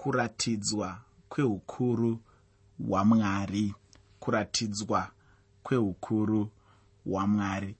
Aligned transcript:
kuratidzwa 0.00 1.00
kweukuru 1.28 2.20
hwamwari. 2.88 3.74
Kuratidzwa 4.20 5.10
kweukuru 5.62 6.50
hwamwari. 7.04 7.76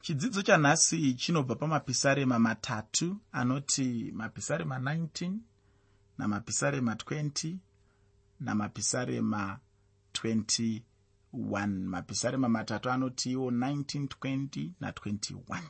Chidzidzo 0.00 0.42
chanhasi 0.42 1.14
chinobva 1.14 1.54
pamapisarema 1.54 2.38
matatu 2.38 3.16
anoti 3.32 4.12
mapisarema 4.14 4.78
19 4.78 5.32
namapisarema 6.18 6.94
20 6.94 7.56
namapisarema 8.40 9.58
21 10.12 10.80
mapisarema 11.66 12.48
matatu 12.48 12.90
anoti 12.90 13.30
iwo 13.30 13.50
1920 13.50 14.70
na21 14.80 15.62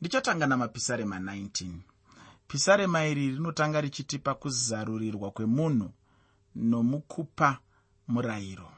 ndichatanga 0.00 0.46
namapisarema 0.46 1.18
19 1.18 1.89
pisarema 2.50 3.06
iri 3.06 3.30
rinotanga 3.30 3.80
richitipa 3.80 4.34
kuzarurirwa 4.34 5.30
kwemunhu 5.30 5.90
nomukupa 6.54 7.58
murayiro. 8.08 8.72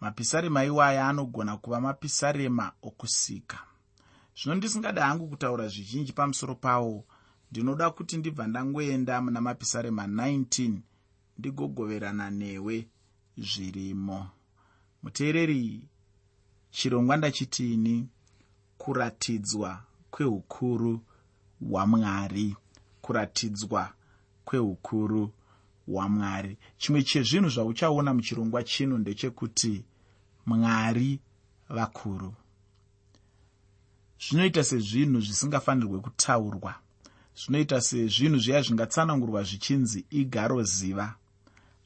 Mapisarema 0.00 0.64
iwaya 0.64 1.08
anogona 1.08 1.56
kuva 1.56 1.80
mapisarema 1.80 2.72
okusika. 2.82 3.58
Zvino 4.36 4.54
ndisingada 4.54 5.06
hangu 5.06 5.28
kutaura 5.28 5.68
zvizhinji 5.68 6.12
pamusoro 6.12 6.54
pawo. 6.54 7.04
Ndinoda 7.50 7.90
kuti 7.90 8.16
ndibva 8.16 8.46
ndangoenda 8.46 9.20
muna 9.20 9.40
mapisarema 9.40 10.06
19 10.06 10.78
ndigogoverana 11.38 12.30
newe 12.30 12.88
zvirimo. 13.38 14.30
Muteereri 15.02 15.88
chirongwa 16.70 17.16
ndachitini 17.16 18.08
kuratidzwa 18.78 19.82
kweukuru 20.10 21.00
hwamwari 21.60 22.56
kuratidzwa 23.08 23.92
kweukuru 24.44 25.32
hwamwari. 25.86 26.58
Chimwe 26.78 27.02
chezvinhu 27.02 27.48
zvauchaona 27.48 28.14
muchirongwa 28.14 28.62
chino 28.62 28.98
ndechekuti 28.98 29.84
mwari 30.46 31.20
vakuru. 31.68 32.34
Zvinoita 34.20 34.64
sezvinhu 34.64 35.20
zvisingafanirwe 35.20 35.98
kutaurwa. 36.00 36.74
Zvinoita 37.40 37.80
sezvinhu 37.80 38.38
zviya 38.38 38.62
zvingatsanangurwa 38.62 39.42
zvichinzi 39.42 40.04
igaro 40.10 40.62
ziva. 40.62 41.14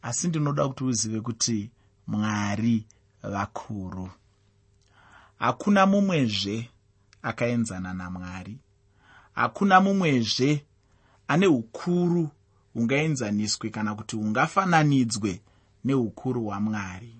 Asi 0.03 0.29
ndinoda 0.29 0.69
kuti 0.69 0.85
uzive 0.85 1.21
kuti 1.21 1.71
mwari 2.07 2.87
vakuru. 3.23 4.11
Hakuna 5.39 5.87
mumwezve 5.87 6.71
akaenzana 7.23 7.95
namwari. 7.95 8.59
Hakuna 9.35 9.81
mumwezve 9.81 10.65
ane 11.33 11.47
ukuru 11.47 12.29
hungaenzaniswe 12.75 13.71
kana 13.71 13.95
kuti 13.95 14.17
hungafananidzwe 14.17 15.41
neukuru 15.85 16.45
hwamwari. 16.45 17.15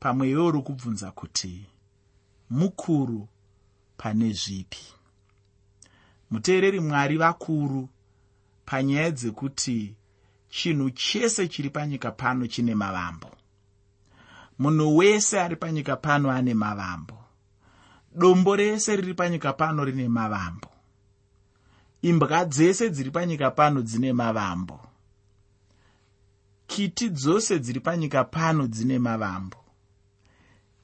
Pamwe 0.00 0.30
iwo 0.30 0.46
uri 0.46 0.60
kubvunza 0.62 1.10
kuti 1.10 1.66
mukuru 2.50 3.28
pane 3.96 4.32
zvipi? 4.32 4.84
Muteereri 6.30 6.80
mwari 6.80 7.16
vakuru 7.16 7.88
panyaya 8.64 9.10
dzekuti 9.10 9.94
chinhu 10.48 10.90
chese 10.90 11.48
chiri 11.48 11.70
panyika 11.70 12.10
pano 12.10 12.46
chine 12.46 12.74
mavambo. 12.74 13.30
Munhu 14.58 14.96
wese 14.96 15.40
ari 15.40 15.56
panyika 15.56 15.96
pano 15.96 16.30
ane 16.30 16.54
mavambo. 16.54 17.18
Dombo 18.16 18.56
rese 18.56 18.96
riri 18.96 19.14
panyika 19.14 19.52
pano 19.52 19.84
rine 19.84 20.08
mavambo 20.08 20.69
imbwa 22.02 22.44
dzese 22.44 22.90
dziri 22.90 23.10
panyika 23.10 23.50
pano 23.50 23.82
dzine 23.82 24.12
mavambo. 24.12 24.80
Kiti 26.66 27.08
dzose 27.10 27.58
dziri 27.58 27.80
panyika 27.80 28.24
pano 28.24 28.66
dzine 28.66 28.98
mavambo. 28.98 29.56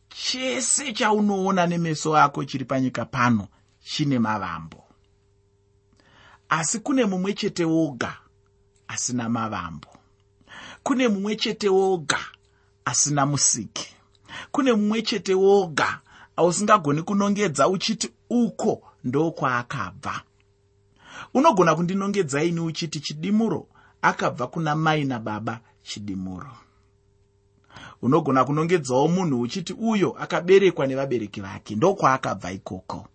Chese 0.09 0.93
chaunoona 0.93 1.66
nemeso 1.66 2.16
ako 2.16 2.44
chiri 2.44 2.65
panyika 2.65 3.04
pano 3.04 3.49
chine 3.84 4.19
mavambo. 4.19 4.84
Asi 6.49 6.78
kune 6.81 7.04
mumwe 7.04 7.33
chete 7.34 7.65
woga 7.65 8.16
asina 8.88 9.28
mavambo. 9.28 9.88
Kune 10.83 11.09
mumwe 11.09 11.37
chete 11.37 11.69
woga 11.69 12.19
asina 12.84 13.27
musiki. 13.27 13.94
Kune 14.50 14.72
mumwe 14.72 15.03
chete 15.03 15.34
woga 15.34 16.00
ausingagoni 16.37 17.03
kunongedza 17.03 17.69
uchiti 17.69 18.10
uko 18.31 18.83
ndokwaakabva 19.04 20.22
unogona 21.34 21.75
kundinongedza 21.75 22.43
ini 22.43 22.60
uchiti 22.60 23.00
chidimuro? 23.00 23.69
Akabva 24.03 24.47
kuna 24.47 24.77
mai 24.77 25.04
nababa 25.04 25.60
chidimuro. 25.82 26.50
Unogona 28.03 28.44
kunongedzawo 28.44 29.09
munhu 29.09 29.41
uchiti 29.41 29.72
uyo 29.72 30.16
akaberekwa 30.19 30.87
nevabereki 30.87 31.41
vake 31.41 31.75
ndokwaakabva 31.75 32.53
ikoko. 32.53 33.09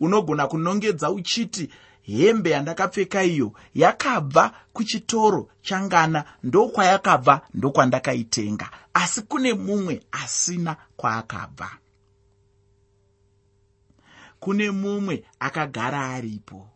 Unogona 0.00 0.46
kunongedza 0.46 1.10
uchiti 1.10 1.70
hembe 2.02 2.50
yandakapfeka 2.50 3.22
iyo 3.24 3.52
yakabva 3.74 4.52
kuchitoro 4.72 5.48
changana 5.62 6.24
ndokwayakabva 6.42 7.40
ndokwandakaitenga. 7.54 8.70
Asi 8.94 9.22
kune 9.22 9.54
mumwe 9.54 10.02
asina 10.12 10.76
kwaakabva. 10.96 11.70
Kune 14.40 14.70
mumwe 14.70 15.24
akagara 15.40 16.00
aripo 16.10 16.68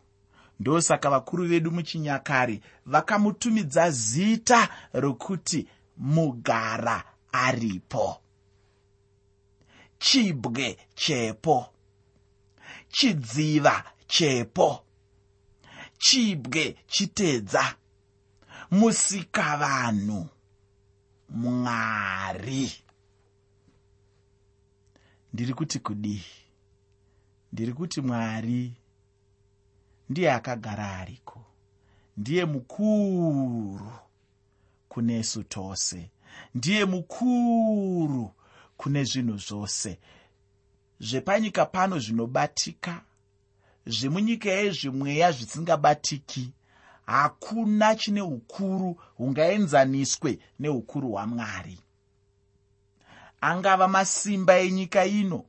ndosaka 0.61 1.11
vakuru 1.11 1.45
vedu 1.49 1.71
muchinyakare 1.71 2.61
vakamutumidza 2.87 3.91
zita 3.91 4.69
rokuti 4.93 5.69
mugara 5.97 7.05
aripo. 7.33 8.21
Chibwe 9.99 10.79
chepo. 10.95 11.67
Chidziva 12.89 13.85
chepo. 14.07 14.85
Chibwe 15.99 16.77
chitedza. 16.87 17.77
Musikavanhu. 18.71 20.29
Mwari. 21.29 22.73
Ndiri 25.33 25.55
kuti 25.55 25.79
kudii? 25.79 26.25
Ndiri 27.53 27.73
kuti 27.73 28.01
mwari 28.01 28.73
ndiye 30.15 30.33
akagara 30.33 30.99
ariko. 30.99 31.41
Ndiye 32.17 32.45
mukuru 32.45 33.93
kunesu 34.89 35.43
tose. 35.43 36.11
Ndiye 36.55 36.85
mukuru 36.85 38.31
kune 38.77 39.05
zvinhu 39.05 39.39
zvose. 39.39 39.99
Zvepanyika 41.01 41.67
pano 41.67 41.99
zvinobatika 41.99 43.01
zvemunyika 43.87 44.49
yezvimweya 44.51 45.33
zvisingabatiki 45.33 46.53
hakuna 47.07 47.97
chine 47.97 48.23
ukuru 48.23 48.97
hungaenzaniswe 49.17 50.39
neukuru 50.59 51.09
hwamwari. 51.11 51.79
Angava 53.41 53.89
masimba 53.89 54.59
enyika 54.59 55.05
ino 55.07 55.45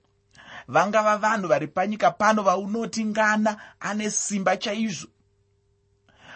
vangava 0.68 1.18
vanhu 1.18 1.48
vari 1.48 1.68
panyika 1.68 2.12
pano 2.12 2.44
vaunoti 2.44 3.06
ngana 3.06 3.58
ane 3.80 4.10
simba 4.10 4.58
chaizvo. 4.58 5.08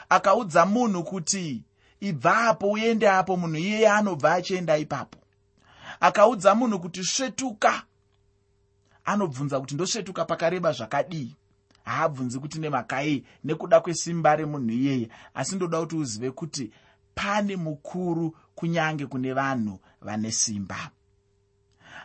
Akaudza 0.09 0.65
munhu 0.65 1.03
kuti 1.03 1.63
ibva 1.99 2.47
apo 2.47 2.71
uende 2.71 3.09
apo 3.09 3.37
munhu 3.37 3.57
iyeye 3.57 3.89
anobva 3.89 4.33
achienda 4.33 4.77
ipapo. 4.77 5.19
Akaudza 5.99 6.55
munhu 6.55 6.79
kuti 6.79 7.03
svetuka. 7.03 7.83
Anobvunza 9.05 9.59
kuti 9.59 9.75
ndosvetuka 9.75 10.25
pakareba 10.25 10.71
zvakadii? 10.71 11.35
Haabvunzi 11.83 12.39
kuti 12.39 12.59
nemakai 12.59 13.23
nekuda 13.43 13.79
kwesimba 13.79 14.35
remunhu 14.35 14.71
iyeye. 14.71 15.09
Asi 15.33 15.55
ndoda 15.55 15.79
kuti 15.79 15.95
uzive 15.95 16.31
kuti 16.31 16.71
pane 17.15 17.55
mukuru 17.55 18.37
kunyange 18.55 19.05
kune 19.05 19.33
vanhu 19.33 19.79
vane 20.01 20.31
simba 20.31 20.91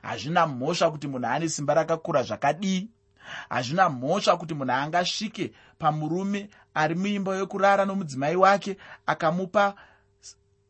hazvina 0.04 0.46
mhosva 0.46 0.90
kuti 0.90 1.08
munhu 1.08 1.26
ane 1.26 1.48
simba 1.48 1.74
rakakura 1.74 2.22
zvakadii? 2.22 2.88
Hazvina 3.48 3.88
mhosva 3.88 4.36
kuti 4.36 4.54
munhu 4.54 4.72
angasvike 4.72 5.52
pamurume 5.78 6.48
ari 6.74 6.94
muimba 6.94 7.36
yokurara 7.36 7.84
nomudzimai 7.84 8.36
wake 8.36 8.76
akamupa 9.06 9.74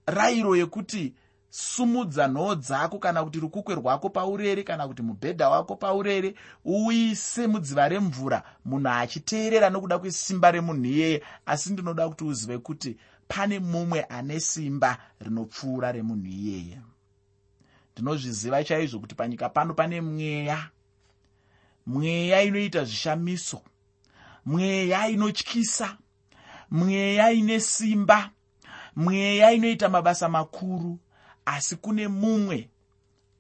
rayiro 0.06 0.56
yekuti 0.56 1.14
sumudza 1.50 2.28
nhoo 2.28 2.54
dzako 2.54 2.98
kana 2.98 3.25
kuti 3.25 3.40
rukukwe 3.40 3.75
rwako 3.75 4.10
paurere 4.10 4.62
kana 4.62 4.88
kuti 4.88 5.02
mubhedha 5.02 5.48
wako 5.48 5.76
paurere 5.76 6.34
uise 6.64 7.46
mudziva 7.46 7.88
remvura. 7.88 8.42
Munhu 8.64 8.88
achiteerera 8.88 9.70
nokuda 9.70 9.98
kwesimba 9.98 10.50
remunhu 10.50 10.84
iyeye 10.84 11.22
asi 11.46 11.72
ndinoda 11.72 12.08
kuti 12.08 12.25
uzive 12.25 12.58
kuti 12.58 12.96
pane 13.28 13.58
mumwe 13.58 14.02
ane 14.02 14.40
simba 14.40 14.98
rinopfuura 15.20 15.92
remunhu 15.92 16.26
iyeye 16.26 16.78
ndinozviziva 17.94 18.64
chaizvo 18.64 19.00
kuti 19.00 19.14
panyika 19.14 19.49
pano 19.49 19.75
pane 19.75 20.00
mweya. 20.00 20.70
Mweya 21.87 22.43
inoita 22.43 22.85
zvishamiso. 22.85 23.62
Mweya 24.44 25.08
inotyisa. 25.08 25.99
Mweya 26.70 27.31
ine 27.32 27.61
simba. 27.61 28.31
Mweya 28.96 29.52
inoita 29.52 29.88
mabasa 29.88 30.29
makuru. 30.29 30.99
Asi 31.44 31.76
kune 31.76 32.08
mumwe 32.08 32.70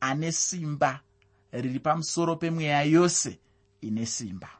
ane 0.00 0.32
simba 0.32 1.00
riri 1.52 1.80
pamusoro 1.80 2.36
pemweya 2.36 2.82
yose 2.82 3.38
ine 3.80 4.06
simba. 4.06 4.50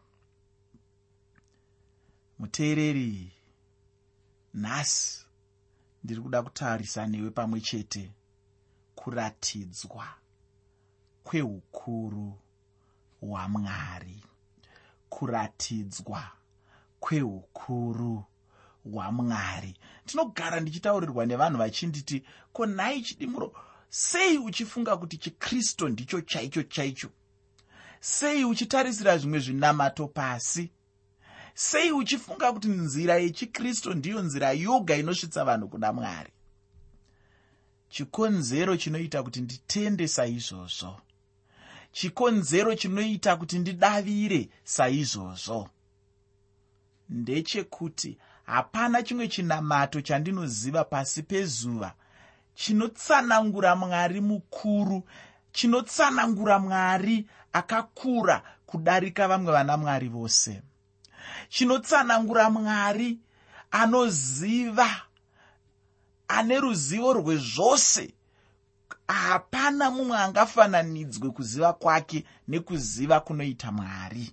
Muteereri 2.38 3.32
nhasi 4.54 5.26
ndiri 6.04 6.20
kuda 6.20 6.42
kutarisa 6.42 7.06
newe 7.06 7.30
pamwe 7.30 7.60
chete 7.60 8.10
kuratidzwa 9.04 10.06
kweukuru 11.24 12.38
hwamwari. 13.20 14.22
Kuratidzwa 15.08 16.30
kweukuru 17.00 18.24
hwamwari. 18.84 19.76
Ndinogara 20.04 20.60
ndichitaurirwa 20.60 21.26
nevanhu 21.26 21.58
vachinditi 21.58 22.24
ko 22.52 22.66
nhai 22.66 23.02
chidimuro 23.02 23.52
sei 23.88 24.38
uchifunga 24.38 24.96
kuti 24.96 25.18
chikristu 25.18 25.88
ndicho 25.88 26.20
chaicho 26.20 26.62
chaicho? 26.62 27.10
Sei 28.00 28.44
uchitarisira 28.44 29.18
zvimwe 29.18 29.38
zvinamato 29.38 30.08
pasi? 30.08 30.70
Sei 31.54 31.92
uchifunga 31.92 32.52
kuti 32.52 32.68
nzira 32.68 33.14
yechikristu 33.14 33.94
ndiyo 33.94 34.22
nzira 34.22 34.52
yoga 34.52 34.96
inosvitsa 34.96 35.44
vanhu 35.44 35.68
kuna 35.68 35.92
mwari 35.92 36.32
chikonzero 37.94 38.76
chinoita 38.76 39.22
kuti 39.22 39.40
nditende 39.40 40.08
saizvozvo. 40.08 41.00
Chikonzero 41.92 42.74
chinoita 42.74 43.36
kuti 43.36 43.58
ndidavire 43.58 44.48
saizvozvo. 44.64 45.68
Ndechekuti 47.08 48.18
hapana 48.44 49.02
chimwe 49.02 49.28
chinamato 49.28 50.00
chandinoziva 50.00 50.84
pasi 50.84 51.22
pezuva 51.22 51.94
chinotsanangura 52.54 53.76
mwari 53.76 54.20
mukuru 54.20 55.02
chinotsanangura 55.52 56.58
mwari 56.58 57.26
akakura 57.52 58.42
kudarika 58.66 59.28
vamwe 59.28 59.52
vana 59.52 59.76
mwari 59.76 60.08
vose. 60.08 60.62
Chinotsanangura 61.48 62.50
mwari 62.50 63.18
anoziva 63.70 64.88
ane 66.36 66.60
ruzivo 66.60 67.12
rwezvose. 67.12 68.14
Hapana 69.08 69.90
mumwe 69.90 70.18
angafananidzwe 70.18 71.30
kuziva 71.30 71.72
kwake 71.72 72.24
nekuziva 72.48 73.20
kunoita 73.20 73.72
mwari. 73.72 74.32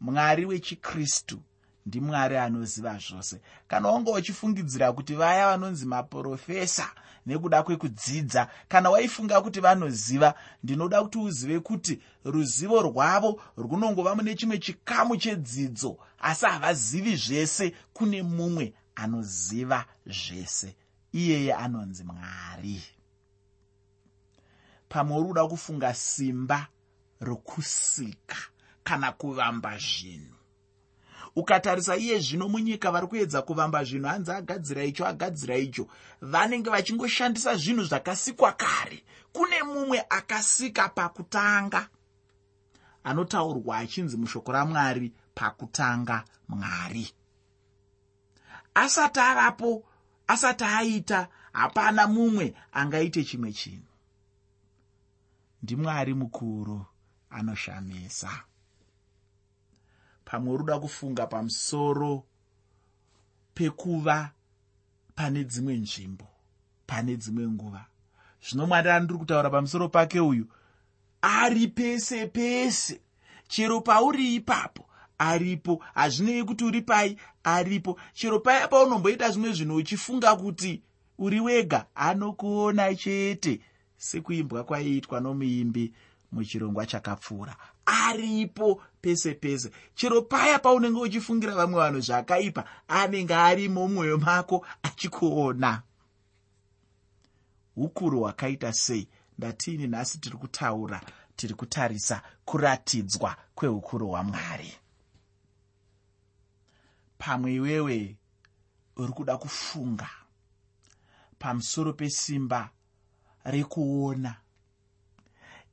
Mwari 0.00 0.44
wechikristu 0.46 1.38
ndimwari 1.86 2.36
anoziva 2.36 2.98
zvose. 2.98 3.40
Kana 3.68 3.88
wanga 3.88 4.10
uchifungidzira 4.10 4.92
kuti 4.92 5.14
vaya 5.14 5.46
vanonzi 5.46 5.86
maprofesa 5.86 6.90
nekuda 7.26 7.62
kwekudzidza 7.62 8.48
kana 8.68 8.90
waifunga 8.90 9.40
kuti 9.40 9.60
vanoziva 9.60 10.34
ndinoda 10.62 11.02
kuti 11.02 11.18
uzive 11.18 11.60
kuti 11.60 12.00
ruzivo 12.24 12.82
rwavo 12.82 13.40
runongova 13.56 14.14
mune 14.14 14.34
chimwe 14.34 14.58
chikamu 14.58 15.16
chedzidzo 15.16 15.96
asi 16.18 16.46
havazivi 16.46 17.16
zvese 17.16 17.74
kune 17.92 18.22
mumwe 18.22 18.74
anoziva 18.94 19.84
zvese. 20.06 20.76
Iyeye 21.12 21.54
anonzi 21.54 22.04
mwari. 22.04 22.82
Pamwe 24.88 25.16
uri 25.16 25.28
kuda 25.28 25.46
kufunga 25.46 25.94
simba 25.94 26.66
rokusika 27.20 28.36
kana 28.84 29.12
kuvamba 29.12 29.78
zvinhu. 29.78 30.36
Ukatarisa 31.36 31.96
iye 31.96 32.18
zvino 32.20 32.48
munyika 32.48 32.90
vari 32.90 33.06
kuedza 33.06 33.42
kuvamba 33.42 33.84
zvinhu 33.84 34.06
hanzi 34.08 34.30
agadzira 34.32 34.84
icho 34.84 35.06
agadzira 35.06 35.56
icho. 35.56 35.88
Vanenge 36.20 36.70
vachingoshandisa 36.70 37.56
zvinhu 37.56 37.84
zvakasikwa 37.84 38.52
kare. 38.52 39.02
Kune 39.32 39.62
mumwe 39.62 40.04
akasika 40.08 40.88
pakutanga. 40.88 41.88
Anotaurwa 43.04 43.78
achinzi 43.78 44.16
mushoko 44.16 44.52
ramwari 44.52 45.12
pakutanga 45.34 46.24
mwari 46.48 47.12
asati 48.74 49.20
avapo 49.20 49.84
asati 50.26 50.64
aita 50.64 51.28
hapana 51.52 52.06
mumwe 52.06 52.54
angaite 52.72 53.24
chimwe 53.24 53.52
chinhu. 53.52 53.92
Ndimwari 55.62 56.14
mukuru 56.14 56.86
anoshamisa. 57.30 58.30
Pamwe 60.24 60.54
uruda 60.54 60.78
kufunga 60.78 61.26
pamusoro 61.26 62.24
pekuva 63.54 64.30
pane 65.14 65.44
dzimwe 65.44 65.76
nzvimbo 65.76 66.26
pane 66.86 67.16
dzimwe 67.16 67.48
nguva. 67.48 67.86
Zvino 68.44 68.66
mwari 68.66 68.90
andiri 68.90 69.18
kutaura 69.18 69.50
pamusoro 69.50 69.88
pake 69.88 70.20
uyu 70.20 70.46
ari 71.22 71.68
pese 71.68 72.26
pese. 72.26 73.00
Chero 73.48 73.80
pauri 73.80 74.34
ipapo 74.34 74.83
aripo. 75.28 75.82
Hazvinei 75.94 76.44
kuti 76.44 76.64
uri 76.64 76.82
pai 76.82 77.16
aripo. 77.44 77.98
Chero 78.14 78.40
paya 78.40 78.68
paunomboita 78.68 79.30
zvimwe 79.30 79.52
zvinhu 79.52 79.76
uchifunga 79.76 80.36
kuti 80.36 80.82
uri 81.18 81.40
wega 81.40 81.86
anokuona 81.94 82.94
chete 82.94 83.60
sekuimbwa 83.96 84.64
kwaiitwa 84.64 85.20
nomuimbi 85.20 85.92
muchirongwa 86.32 86.86
chakapfuura. 86.86 87.56
Aripo 87.86 88.82
pese 89.00 89.34
pese. 89.34 89.70
Chero 89.94 90.22
paya 90.22 90.58
paunenge 90.58 91.00
uchifungira 91.00 91.54
vamwe 91.54 91.78
vanhu 91.80 92.00
zvakaipa 92.00 92.64
anenge 92.88 93.34
arimo 93.34 93.88
mumwoyo 93.88 94.18
mako 94.18 94.66
achikuona. 94.82 95.82
Ukuru 97.76 98.20
hwakaita 98.20 98.72
sei? 98.72 99.08
Ndatiini 99.38 99.86
nhasi 99.86 100.18
tiri 100.18 100.36
kutaura 100.36 101.00
tiri 101.36 101.54
kutarisa 101.54 102.22
kuratidzwa 102.44 103.36
kweukuru 103.54 104.08
hwamwari 104.08 104.72
pamwe 107.24 107.54
iwewe 107.54 108.16
uri 108.96 109.12
kuda 109.12 109.36
kufunga. 109.38 110.10
Pamusoro 111.38 111.92
pesimba 111.92 112.70
rekuona. 113.44 114.36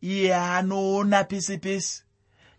Iye 0.02 0.36
anoona 0.36 1.24
pese 1.24 1.58
pese 1.58 2.04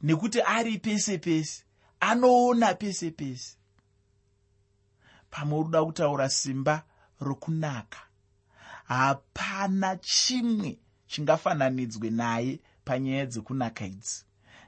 nekuti 0.02 0.40
ari 0.42 0.78
pese 0.78 1.18
pese 1.18 1.64
anoona 2.00 2.74
pese 2.74 3.10
pese. 3.10 3.56
Pamwe 5.30 5.58
uruda 5.58 5.84
kutaura 5.84 6.28
simba 6.28 6.84
rokunaka 7.20 7.98
hapana 8.84 9.96
chimwe 9.96 10.78
chingafananidzwe 11.06 12.10
naye 12.10 12.60
panyaya 12.84 13.26
dzekunaka 13.26 13.86
idzi. 13.86 14.24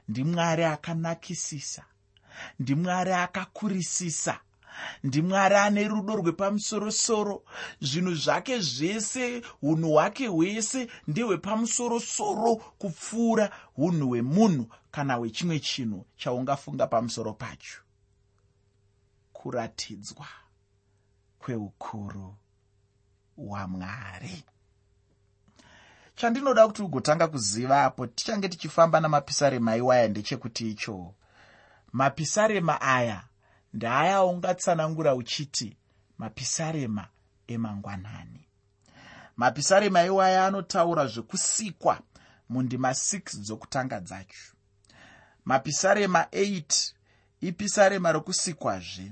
Ndimwari 0.07 0.63
akanakisisa 0.63 1.85
ndimwari 2.59 3.11
akakurisisa. 3.13 4.39
Ndimwari 5.03 5.55
ane 5.55 5.87
rudo 5.87 6.15
rwepamusorosoro. 6.15 7.43
Zvinhu 7.81 8.13
zvake 8.15 8.59
zvese 8.59 9.41
unhu 9.61 9.91
hwake 9.91 10.27
hwese 10.27 10.87
ndehwepamusorosoro 11.07 12.55
kupfuura 12.55 13.51
unhu 13.77 14.07
hwemunhu 14.07 14.67
kana 14.91 15.13
hwechimwe 15.15 15.59
chinhu 15.59 16.05
chaungafunga 16.17 16.87
pamusoro 16.87 17.33
pacho. 17.33 17.79
Kuratidzwa 19.33 20.27
kweukuru 21.39 22.35
hwamwari. 23.37 24.43
Chandinoda 26.15 26.67
kuti 26.67 26.81
ugotanga 26.81 27.27
kuziva 27.27 27.83
apo 27.83 28.07
tichange 28.07 28.49
tichifamba 28.49 28.99
namapisarema 28.99 29.71
aiwaya 29.71 30.07
ndechekuti 30.07 30.71
icho 30.71 31.13
mapisarema 31.95 32.81
aya 32.81 33.23
ndaaya 33.73 34.23
ungatsanangura 34.23 35.15
uchiti 35.15 35.77
mapisarema 36.17 37.07
emangwanani. 37.47 38.47
Mapisarema 39.37 40.03
iwaya 40.03 40.45
anotaura 40.47 41.07
zvekusikwa 41.07 41.99
mundima 42.49 42.89
6 42.89 43.39
dzokutanga 43.39 43.99
dzacho. 43.99 44.53
Mapisarema 45.45 46.21
8 46.23 46.93
ipisarema 47.41 48.11
rokusikwazve. 48.11 49.11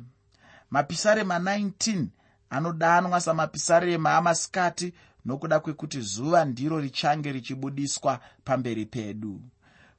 Mapisarema 0.69 1.39
19 1.39 2.05
anodanwa 2.49 3.21
samapisarema 3.21 4.17
amasikati 4.17 4.93
nokuda 5.25 5.59
kwekuti 5.59 6.01
zuva 6.01 6.45
ndiro 6.45 6.79
richange 6.79 7.31
richibudiswa 7.31 8.19
pamberi 8.43 8.85
pedu. 8.85 9.41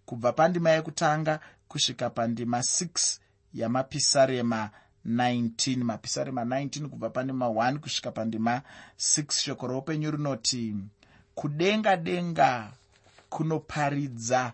Kubva 0.06 0.32
pandima 0.32 0.70
yekutanga 0.70 1.40
kusvika 1.68 2.10
pandima 2.10 2.58
6 2.58 3.18
yamapisarema 3.54 4.70
19 5.06 5.84
mapisarema 5.84 6.44
19 6.44 6.88
kubva 6.88 7.10
pandima 7.10 7.46
1 7.46 7.78
kusvika 7.78 8.10
pandima 8.10 8.62
6 8.98 9.32
shoko 9.32 9.66
roupenyu 9.66 10.10
rinoti 10.10 10.76
kudenga 11.34 11.96
denga 11.96 12.72
kunoparidza 13.28 14.52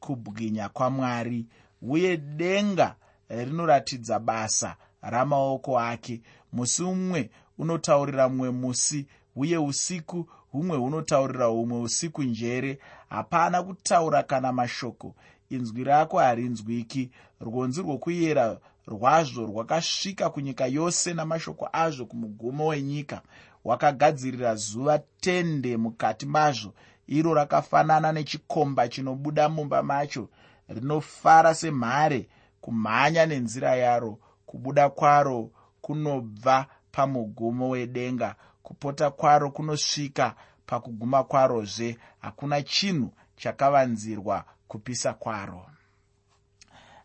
kubwinya 0.00 0.68
kwamwari 0.68 1.46
uye 1.82 2.16
denga 2.16 2.94
rinoratidza 3.28 4.18
basa 4.18 4.76
ramaoko 5.02 5.80
ake. 5.80 6.20
Musi 6.52 6.82
umwe 6.82 7.30
unotaurira 7.58 8.28
mumwe 8.28 8.50
musi 8.50 9.06
uye 9.36 9.58
usiku 9.58 10.28
humwe 10.52 10.76
hunotaurira 10.76 11.46
humwe 11.46 11.80
usiku 11.80 12.22
njere. 12.22 12.78
Hapana 13.08 13.62
kutaura 13.62 14.22
kana 14.22 14.52
mashoko 14.52 15.14
inzwi 15.56 15.84
rako 15.84 16.18
harinzwiki. 16.18 17.10
Rwonzi 17.40 17.82
rwokuyera 17.82 18.58
rwazvo 18.86 19.46
rwakasvika 19.46 20.30
kunyika 20.30 20.66
yose 20.66 21.14
namashoko 21.14 21.68
azvo 21.72 22.06
kumugomo 22.06 22.66
wenyika. 22.66 23.22
Wakagadzirira 23.64 24.54
zuva 24.54 24.98
tende 25.20 25.76
mukati 25.76 26.26
mazvo. 26.26 26.74
Iro 27.06 27.34
rakafanana 27.34 28.12
nechikomba 28.12 28.88
chinobuda 28.88 29.48
mumba 29.48 29.82
macho 29.82 30.28
rinofara 30.68 31.54
semhare 31.54 32.28
kumhanya 32.60 33.26
nenzira 33.26 33.76
yaro 33.76 34.18
kubuda 34.46 34.88
kwaro 34.88 35.50
kunobva 35.80 36.66
pamugumo 36.92 37.68
wedenga. 37.70 38.34
Kupota 38.62 39.10
kwaro 39.10 39.50
kunosvika 39.50 40.34
pakuguma 40.66 41.24
kwarozve. 41.24 41.98
Hakuna 42.20 42.62
chinhu 42.62 43.12
chakavanzirwa 43.36 44.44
kupisa 44.72 45.14
kwaro. 45.14 45.66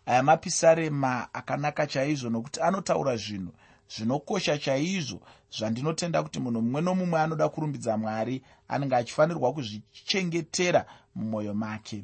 Aya 0.06 0.24
mapisarema 0.24 1.34
akanaka 1.34 1.88
chaizvo 1.88 2.30
nokuti 2.30 2.60
anotaura 2.62 3.16
zvinhu 3.18 3.52
zvinokosha 3.94 4.58
chaizvo 4.58 5.20
zvandinotenda 5.58 6.24
kuti 6.24 6.40
munhu 6.40 6.62
mumwe 6.62 6.82
nomumwe 6.82 7.20
anoda 7.22 7.50
kurumbidza 7.50 7.98
mwari 7.98 8.36
anenge 8.68 8.96
achifanirwa 8.96 9.54
kuzvichengetera 9.54 10.82
mumwoyo 11.16 11.54
make. 11.54 12.04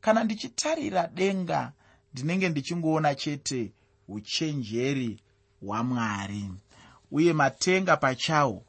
Kana 0.00 0.24
ndichitarira 0.24 1.02
denga 1.06 1.72
ndinenge 2.12 2.48
ndichingoona 2.48 3.14
chete 3.14 3.72
uchenjeri 4.08 5.20
hwamwari. 5.60 6.44
Uye 7.10 7.32
matenga 7.32 7.96
pachawo 7.96 8.64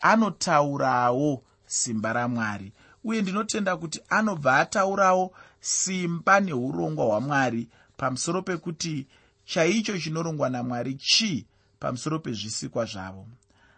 anotaurawo 0.00 1.42
simba 1.66 2.12
ramwari. 2.12 2.72
Uye 3.04 3.22
ndinotenda 3.22 3.76
kuti 3.76 4.00
anobva 4.08 4.56
ataurawo 4.58 5.34
simba 5.60 6.40
neurongwa 6.40 7.04
hwamwari 7.06 7.68
pamusoro 7.96 8.42
pekuti 8.42 9.06
chaicho 9.44 9.98
chinorongwa 9.98 10.50
namwari 10.50 10.94
chii 10.94 11.46
pamusoro 11.80 12.18
pezvisikwa 12.18 12.84
zvavo. 12.84 13.26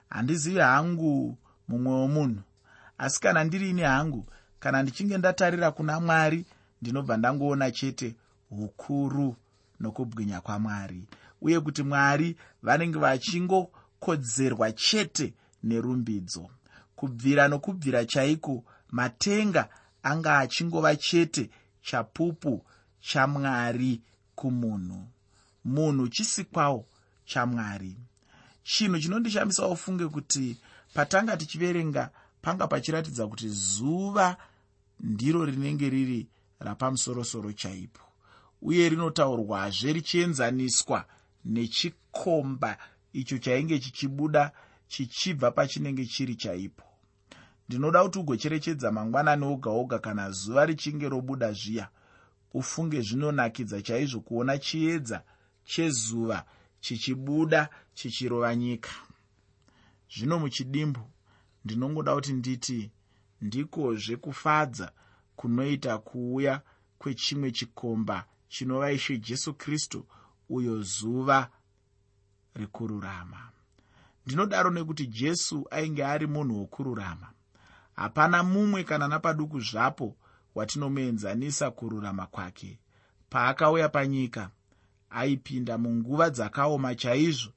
Handizivi 0.09 0.59
hangu 0.59 1.39
mumwe 1.69 1.93
womunhu 1.93 2.43
asi 2.99 3.21
kana 3.21 3.45
ndirini 3.45 3.83
hangu 3.83 4.27
kana 4.61 4.83
ndichinge 4.83 5.19
ndatarira 5.19 5.71
kuna 5.71 6.01
mwari 6.01 6.45
ndinobva 6.83 7.17
ndangoona 7.17 7.71
chete 7.71 8.15
ukuru 8.51 9.37
nokubwinya 9.81 10.41
kwamwari 10.41 11.09
uye 11.43 11.61
kuti 11.61 11.83
mwari 11.83 12.37
vanenge 12.63 12.99
vachingokodzerwa 12.99 14.73
chete 14.73 15.35
nerumbidzo. 15.63 16.51
Kubvira 16.97 17.49
nokubvira 17.49 18.05
chaiko 18.05 18.65
matenga 18.91 19.69
anga 20.03 20.39
achingova 20.39 20.97
chete 20.97 21.51
chapupu 21.83 22.65
chamwari 23.01 24.03
kumunhu. 24.35 25.07
Munhu 25.65 26.09
chisikwawo 26.09 26.87
chamwari. 27.25 27.97
Chinhu 28.63 28.99
chinondishamisawo 29.01 29.77
funge 29.77 30.07
kuti 30.09 30.57
patanga 30.95 31.37
tichiverenga 31.37 32.11
panga 32.43 32.67
pachiratidza 32.67 33.27
kuti 33.27 33.49
zuva 33.49 34.37
ndiro 35.01 35.45
rinenge 35.45 35.91
riri 35.91 36.29
rapamusorosoro 36.61 37.53
chaipo 37.53 38.01
uye 38.63 38.89
rinotaurwazve 38.89 39.93
richienzaniswa 39.93 41.05
nechikomba 41.45 42.79
icho 43.13 43.39
chainge 43.39 43.79
chichibuda 43.79 44.53
chichibva 44.89 45.51
pachinenge 45.51 46.07
chiri 46.07 46.35
chaipo 46.35 46.85
ndinoda 47.71 48.03
kuti 48.05 48.19
ugocherechedza 48.19 48.93
mangwanani 48.93 49.45
oga 49.53 49.71
oga 49.71 49.99
kana 49.99 50.31
zuva 50.31 50.67
richinge 50.67 51.09
robuda 51.09 51.53
zviya. 51.53 51.87
Ufunge 52.55 53.01
zvinonakidza 53.01 53.83
chaizvo 53.83 54.21
kuona 54.21 54.59
chiedza 54.59 55.23
chezuva 55.65 56.45
chichibuda 56.81 57.69
chichirova 57.95 58.57
nyika. 58.57 58.91
Zvino 60.15 60.39
muchidimbu 60.39 61.01
ndinongoda 61.65 62.15
kuti 62.15 62.33
nditi 62.33 62.91
ndikozve 63.41 64.17
kufadza 64.17 64.93
kunoita 65.37 65.99
kuuya 65.99 66.63
kwechimwe 66.99 67.51
chikomba 67.51 68.25
chinova 68.49 68.93
ishe 68.93 69.19
jesu 69.19 69.55
kristu 69.55 70.07
uyo 70.49 70.83
zuva 70.83 71.51
rekururama. 72.55 73.51
Ndinodaro 74.27 74.71
nekuti 74.71 75.07
jesu 75.07 75.67
ainge 75.71 76.05
ari 76.05 76.27
munhu 76.27 76.59
wokururama 76.59 77.29
hapana 78.01 78.43
mumwe 78.43 78.85
kana 78.85 79.09
napaduku 79.09 79.61
zvapo 79.61 80.17
watinomuenzanisa 80.55 81.71
kururama 81.71 82.27
kwake. 82.27 82.79
Paakauya 83.31 83.89
panyika 83.89 84.51
aipinda 85.11 85.79
munguva 85.79 86.31
dzakaoma 86.31 86.95
chaizvo 86.95 87.53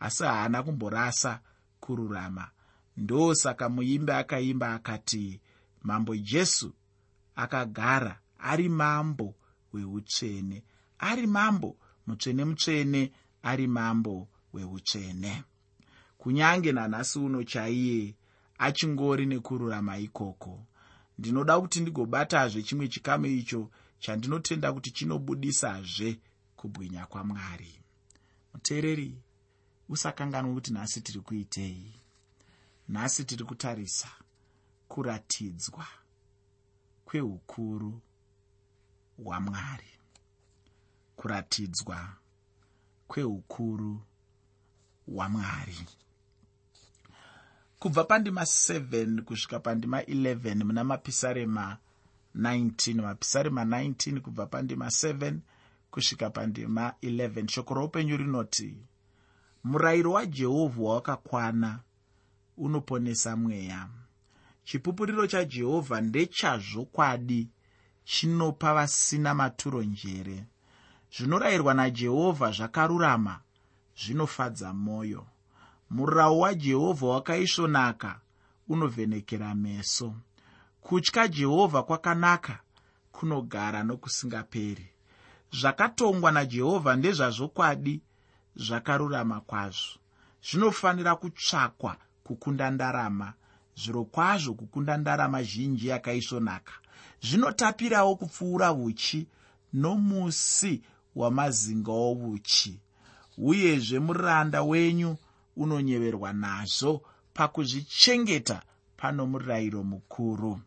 asi 0.00 0.24
haana 0.24 0.62
kumborasa 0.62 1.40
kururama. 1.80 2.50
Ndosaka 2.96 3.68
muimbi 3.68 4.12
akaimba 4.12 4.74
akati 4.74 5.40
mambo 5.82 6.16
jesu 6.16 6.72
akagara 7.36 8.18
ari 8.38 8.68
mambo 8.68 9.34
weutsvene. 9.72 10.62
Ari 10.98 11.26
mambo 11.26 11.76
mutsvene 12.06 12.44
mutsvene 12.44 13.12
ari 13.42 13.66
mambo 13.66 14.28
weutsvene. 14.52 15.44
Kunyange 16.18 16.72
nanhasi 16.72 17.18
uno 17.18 17.44
chaiye 17.44 18.14
achingori 18.58 19.26
nekururama 19.26 19.98
ikoko. 19.98 20.66
Ndinoda 21.18 21.60
kuti 21.60 21.80
ndigobatazve 21.80 22.62
chimwe 22.62 22.88
chikamu 22.88 23.26
icho 23.26 23.70
chandinotenda 23.98 24.72
kuti 24.72 24.90
chinobudisazve 24.90 26.20
kubwinya 26.56 27.06
kwamwari. 27.06 27.80
Muteereri 28.54 29.18
usakanganwa 29.88 30.54
kuti 30.54 30.72
nhasi 30.72 31.00
tiri 31.00 31.20
kuitei? 31.20 31.94
Nhasi 32.88 33.24
tiri 33.24 33.44
kutarisa 33.44 34.08
kuratidzwa 34.88 35.86
kweukuru 37.04 38.00
hwamwari. 39.24 39.90
Kuratidzwa 41.16 42.16
kweukuru 43.08 44.02
hwamwari 45.06 45.78
kubva 47.86 48.04
pandima 48.04 48.42
7 48.42 49.22
kusvika 49.22 49.60
pandima 49.60 50.00
11 50.00 50.64
muna 50.64 50.84
mapisarema 50.84 51.76
19 52.36 53.02
mapisarema 53.02 53.64
19 53.64 54.20
kubva 54.20 54.46
pandima 54.46 54.86
7 54.86 55.34
kusvika 55.90 56.30
pandima 56.30 56.92
11 57.02 57.48
shoko 57.48 57.74
roupenyu 57.74 58.16
rinoti 58.16 58.76
murayiro 59.64 60.12
wajehovha 60.12 60.82
wakakwana 60.82 61.78
unoponesa 62.56 63.36
mweya. 63.36 63.88
Chipupuriro 64.64 65.26
chajehovha 65.26 66.00
ndechazvokwadi 66.00 67.48
chinopa 68.04 68.74
vasina 68.74 69.34
maturo 69.34 69.82
njere 69.82 70.44
zvinorayirwa 71.16 71.74
najehovha 71.74 72.50
zvakarurama 72.50 73.40
zvinofadza 73.96 74.72
mwoyo 74.72 75.26
murau 75.90 76.40
wajehovha 76.40 77.06
wakaisvonaka 77.06 78.20
unovhenekera 78.68 79.54
meso. 79.54 80.14
Kutya 80.80 81.28
jehovha 81.28 81.82
kwakanaka 81.82 82.58
kunogara 83.12 83.82
nokusingaperi. 83.82 84.88
Zvakatongwa 85.52 86.32
najehovha 86.32 86.96
ndezvazvokwadi 86.96 88.00
zvakarurama 88.56 89.40
kwazvo. 89.40 89.98
Zvinofanira 90.50 91.16
kutsvakwa 91.16 91.96
kukunda 92.24 92.70
ndarama 92.70 93.32
zviro 93.76 94.04
kwazvo 94.04 94.54
kukunda 94.54 94.96
ndarama 94.96 95.42
zhinji 95.42 95.88
yakaisvonaka. 95.88 96.72
Zvinotapirawo 97.22 98.16
kupfuura 98.16 98.72
uchi 98.72 99.26
nomusi 99.72 100.82
wamazinga 101.16 101.92
ouchi. 101.92 102.80
Uyezve 103.38 103.98
muranda 103.98 104.62
wenyu 104.62 105.16
unonyeverwa 105.56 106.32
nazvo 106.32 107.02
pakuzvichengeta 107.34 108.62
pano 108.96 109.26
murayiro 109.26 109.82
mukuru. 109.82 110.60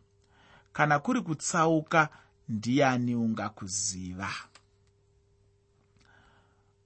Kana 0.72 0.98
kuri 0.98 1.20
kutsauka 1.22 2.08
ndiani 2.48 3.14
ungakuziva? 3.14 4.30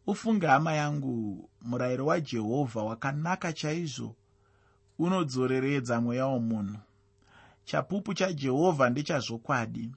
Ufunge 0.06 0.46
hama 0.46 0.72
yangu 0.72 1.48
murayiro 1.62 2.06
wajehovha 2.06 2.82
wakanaka 2.82 3.52
chaizvo. 3.52 4.16
Unodzoreredza 4.98 6.00
mweya 6.00 6.26
womunhu. 6.26 6.78
Chapupu 7.64 8.14
chajehovha 8.14 8.90
ndechazvokwadi 8.90 9.90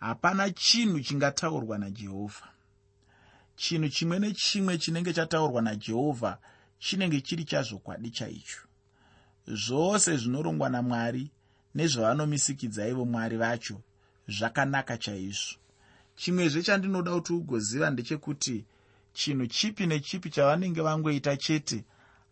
hapana 0.00 0.50
chinhu 0.50 1.00
chingataurwa 1.00 1.78
najehovha. 1.78 2.48
Chinhu 3.56 3.88
chimwe 3.88 4.18
nechimwe 4.18 4.78
chinenge 4.78 5.12
chataurwa 5.12 5.62
najehovha 5.62 6.38
chinenge 6.84 7.20
chiri 7.20 7.44
chazvokwadi 7.44 8.10
chaicho 8.10 8.60
zvose 9.46 10.16
zvinorongwa 10.16 10.68
namwari 10.68 11.30
nezvavanomisikidza 11.74 12.88
ivo 12.88 13.04
mwari 13.04 13.36
vacho 13.36 13.76
zvakanaka 14.28 14.98
chaizvo. 14.98 15.56
Chimwezve 16.16 16.62
chandinoda 16.62 17.10
kuti 17.14 17.32
ugoziva 17.32 17.90
ndechekuti 17.90 18.64
chinhu 19.12 19.46
chipi 19.46 19.86
nechipi 19.86 20.30
chavanenge 20.30 20.80
vangoita 20.80 21.36
chete 21.36 21.84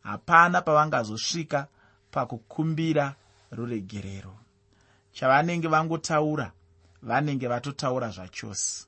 hapana 0.02 0.62
pavangazosvika 0.62 1.68
pakukumbira 2.10 3.14
ruregerero. 3.50 4.34
Chavanenge 5.12 5.68
vangotaura 5.68 6.52
vanenge 7.02 7.46
vatotaura 7.48 8.08
zvachose. 8.10 8.86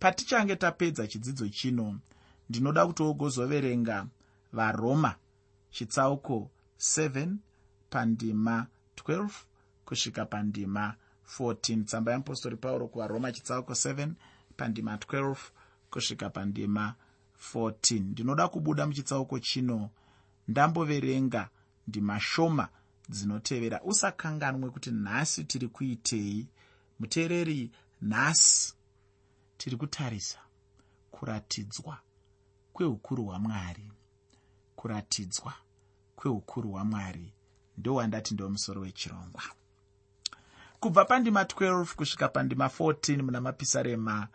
Patichange 0.00 0.56
tapedza 0.56 1.06
chidzidzo 1.06 1.48
chino 1.48 2.00
ndinoda 2.48 2.86
kuti 2.86 3.02
wogozoverenga 3.02 4.06
varoma 4.52 5.14
chitsauko 5.70 6.50
7 6.78 7.36
pandima 7.90 8.66
12 8.96 9.28
kusvika 9.84 10.26
pandima 10.26 10.94
14 11.38 11.84
tsamba 11.84 12.12
yeapostori 12.12 12.56
pauro 12.56 12.88
kuvaroma 12.88 13.32
chitsauko 13.32 13.72
7 13.72 14.12
pandima 14.56 14.96
12 14.96 15.36
kusvika 15.90 16.30
pandima 16.30 16.94
14 17.54 18.00
ndinoda 18.00 18.48
kubuda 18.48 18.86
muchitsauko 18.86 19.38
chino 19.38 19.90
ndamboverenga 20.48 21.48
ndima 21.88 22.20
shoma 22.20 22.68
dzinotevera. 23.08 23.82
Usakanganwe 23.82 24.70
kuti 24.70 24.90
nhasi 24.90 25.44
tiri 25.44 25.68
kuitei. 25.68 26.48
Muteereri 26.98 27.70
nhasi 28.02 28.74
tiri 29.58 29.76
kutarisa 29.76 30.38
kuratidzwa 31.10 31.98
kweukuru 32.72 33.24
hwamwari 33.24 33.92
kuratidzwa 34.80 35.52
kweukuru 36.16 36.70
hwamwari 36.70 37.32
ndowandati 37.78 38.34
ndomusoro 38.34 38.80
wechirongwa. 38.80 39.42
Kubva 40.80 41.04
pandima 41.04 41.42
12 41.42 41.94
kusvika 41.94 42.28
pandima 42.28 42.66
14 42.66 43.22
muna 43.22 43.40
mapisarema 43.40 44.28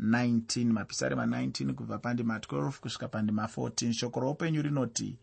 19 0.00 0.64
mapisarema 0.64 1.26
19 1.26 1.72
kubva 1.74 1.98
pandima 1.98 2.38
12 2.38 2.72
kusvika 2.72 3.08
pandima 3.08 3.44
14 3.46 3.92
shoko 3.92 4.20
roupenyu 4.20 4.62
rinoti 4.62 5.18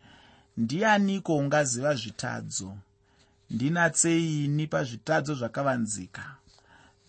ndianiko 0.58 1.38
ungaziva 1.38 1.96
zvitadzo? 1.96 2.78
Ndinatseini 3.50 4.68
pazvitadzo 4.68 5.36
zvakavanzika. 5.36 6.36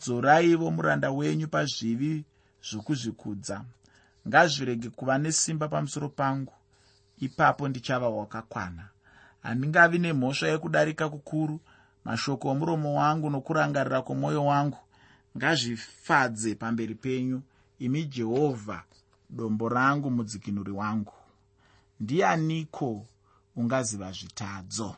Dzoraivo 0.01 0.71
muranda 0.71 1.11
wenyu 1.11 1.49
pazvivi 1.49 2.25
zvokuzvikudza. 2.71 3.65
Ngazvirege 4.29 4.89
kuva 4.91 5.19
nesimba 5.19 5.69
pamusoro 5.69 6.09
pangu 6.09 6.58
ipapo 7.21 7.69
ndichava 7.69 8.09
wakakwana. 8.09 8.89
Handingavi 9.43 9.99
nemhosva 9.99 10.49
yekudarika 10.49 11.09
kukuru 11.09 11.61
mashoko 12.05 12.49
omuromo 12.49 12.95
wangu 12.95 13.31
nokurangarira 13.31 14.03
kwomwoyo 14.03 14.45
wangu. 14.45 14.79
Ngazvifadze 15.37 16.55
pamberi 16.55 16.95
penyu 16.95 17.43
imi 17.79 18.05
jehovha 18.05 18.83
dombo 19.31 19.69
rangu 19.69 20.11
mudzikinuri 20.11 20.71
wangu. 20.71 21.13
Ndianiko 22.01 23.07
ungaziva 23.57 24.13
zvitadzo? 24.13 24.97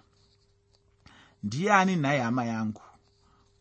Ndiani 1.42 1.96
nhai 1.96 2.20
hama 2.20 2.44
yangu? 2.44 2.82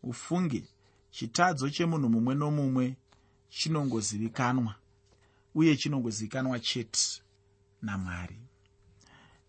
Ufunge 0.04 0.64
chitadzo 1.12 1.70
chemunhu 1.70 2.10
mumwe 2.10 2.36
nomumwe 2.36 2.96
chinongozivikanwa 3.50 4.76
uye 5.56 5.76
chinongozivikanwa 5.78 6.60
chete 6.60 7.22
namwari 7.82 8.40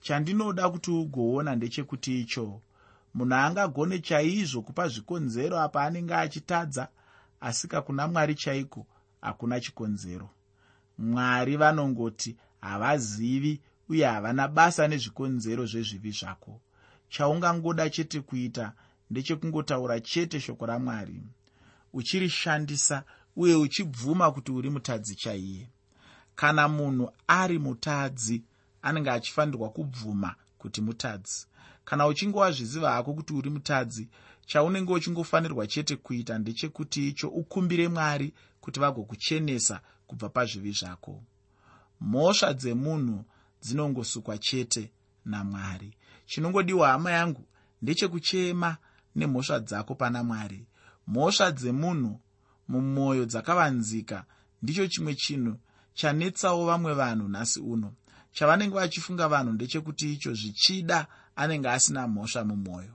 chandinoda 0.00 0.70
kuti 0.70 0.90
ugoona 0.90 1.56
ndechekuti 1.56 2.20
icho. 2.20 2.60
Munhu 3.14 3.34
angagone 3.34 3.98
chaizvo 3.98 4.62
kupa 4.62 4.88
zvikonzero 4.88 5.58
apa 5.60 5.82
anenge 5.82 6.14
achitadza 6.14 6.88
asika 7.40 7.82
kuna 7.82 8.08
mwari 8.08 8.34
chaiko 8.34 8.86
hakuna 9.20 9.60
chikonzero. 9.60 10.30
Mwari 10.98 11.56
vanongoti 11.56 12.36
havazivi 12.60 13.60
uye 13.88 14.06
havana 14.06 14.48
basa 14.48 14.88
nezvikonzero 14.88 15.66
zvezvivi 15.66 16.10
zvako. 16.10 16.60
Chaungangoda 17.08 17.90
chete 17.90 18.20
kuita 18.20 18.72
ndechekungotaura 19.10 20.00
chete 20.00 20.40
shoko 20.40 20.66
ramwari. 20.66 21.22
Uchirishandisa 21.92 23.04
uye 23.36 23.54
uchibvuma 23.54 24.30
kuti 24.32 24.52
uri 24.52 24.70
mutadzi 24.70 25.14
chaiye. 25.14 25.68
Kana 26.34 26.68
munhu 26.68 27.10
ari 27.26 27.58
mutadzi 27.58 28.42
anenge 28.82 29.10
achifanirwa 29.10 29.70
kubvuma 29.70 30.34
kuti 30.58 30.80
mutadzi. 30.80 31.46
Kana 31.84 32.06
uchinge 32.06 32.38
wazviziva 32.38 32.92
hako 32.92 33.14
kuti 33.14 33.32
uri 33.32 33.50
mutadzi 33.50 34.08
chaunenge 34.46 34.92
uchingofanirwa 34.92 35.66
chete 35.66 35.96
kuita 35.96 36.38
ndechekuti 36.38 37.08
icho 37.08 37.28
ukumbire 37.28 37.88
mwari 37.88 38.34
kuti 38.60 38.80
vagokuchenesa 38.80 39.80
kubva 40.06 40.28
pazvivi 40.28 40.72
zvako. 40.72 41.22
Mhosva 42.00 42.54
dzemunhu 42.54 43.24
dzinongosukwa 43.62 44.38
chete 44.38 44.90
namwari. 45.24 45.94
Chinongodiwa 46.26 46.88
hama 46.88 47.10
yangu 47.10 47.44
ndechekuchema 47.82 48.76
nemhosva 49.16 49.60
dzako 49.60 49.94
pana 49.94 50.24
mwari. 50.24 50.66
Mhosva 51.06 51.52
dzemunhu 51.52 52.20
mumwoyo 52.68 53.24
dzakavanzika 53.26 54.24
ndicho 54.62 54.86
chimwe 54.86 55.14
chinhu 55.14 55.56
chanetsawo 55.94 56.66
vamwe 56.66 56.94
vanhu 56.94 57.28
nhasi 57.28 57.60
uno 57.60 57.92
chavanenge 58.32 58.74
vachifunga 58.74 59.28
vanhu 59.28 59.52
ndechekuti 59.52 60.12
icho 60.12 60.34
zvichida 60.34 61.06
anenge 61.36 61.68
asina 61.68 62.08
mhosva 62.08 62.44
mumwoyo. 62.44 62.94